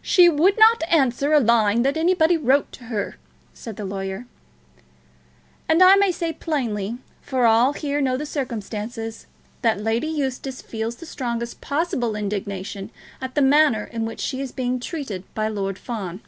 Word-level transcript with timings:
"She 0.00 0.30
would 0.30 0.58
not 0.58 0.82
answer 0.88 1.34
a 1.34 1.40
line 1.40 1.82
that 1.82 1.98
anybody 1.98 2.38
wrote 2.38 2.72
to 2.72 2.84
her," 2.84 3.16
said 3.52 3.76
the 3.76 3.84
lawyer. 3.84 4.24
"And 5.68 5.82
I 5.82 5.94
may 5.94 6.10
say 6.10 6.32
plainly, 6.32 6.96
for 7.20 7.44
all 7.46 7.74
here 7.74 8.00
know 8.00 8.16
the 8.16 8.24
circumstances, 8.24 9.26
that 9.60 9.78
Lady 9.78 10.06
Eustace 10.08 10.62
feels 10.62 10.96
the 10.96 11.04
strongest 11.04 11.60
possible 11.60 12.16
indignation 12.16 12.90
at 13.20 13.34
the 13.34 13.42
manner 13.42 13.84
in 13.84 14.06
which 14.06 14.20
she 14.20 14.40
is 14.40 14.52
being 14.52 14.80
treated 14.80 15.24
by 15.34 15.48
Lord 15.48 15.78
Fawn." 15.78 16.22